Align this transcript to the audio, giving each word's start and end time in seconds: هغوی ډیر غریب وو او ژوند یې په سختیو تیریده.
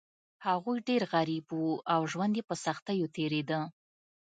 هغوی 0.47 0.77
ډیر 0.87 1.01
غریب 1.13 1.45
وو 1.51 1.71
او 1.93 2.01
ژوند 2.11 2.33
یې 2.37 2.43
په 2.49 2.55
سختیو 2.65 3.11
تیریده. 3.15 3.59